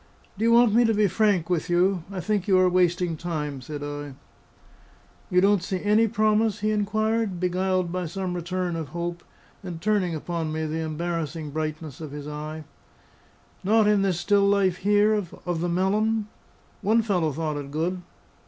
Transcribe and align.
"Do 0.35 0.43
you 0.43 0.51
want 0.51 0.73
me 0.73 0.83
to 0.85 0.95
be 0.95 1.05
frank 1.05 1.47
with 1.47 1.69
you? 1.69 2.03
I 2.11 2.21
think 2.21 2.47
you 2.47 2.57
are 2.57 2.67
wasting 2.67 3.15
time," 3.15 3.61
said 3.61 3.83
I. 3.83 4.15
"You 5.29 5.41
don't 5.41 5.61
see 5.61 5.79
any 5.83 6.07
promise?" 6.07 6.61
he 6.61 6.71
inquired, 6.71 7.39
beguiled 7.39 7.91
by 7.91 8.07
some 8.07 8.33
return 8.33 8.75
of 8.75 8.87
hope, 8.97 9.23
and 9.61 9.79
turning 9.79 10.15
upon 10.15 10.51
me 10.51 10.65
the 10.65 10.79
embarrassing 10.81 11.51
brightness 11.51 12.01
of 12.01 12.09
his 12.13 12.27
eye. 12.27 12.63
"Not 13.63 13.87
in 13.87 14.01
this 14.01 14.19
still 14.19 14.47
life 14.47 14.77
here, 14.77 15.13
of 15.13 15.61
the 15.61 15.69
melon? 15.69 16.27
One 16.81 17.03
fellow 17.03 17.31
thought 17.31 17.57
it 17.57 17.69
good." 17.69 18.01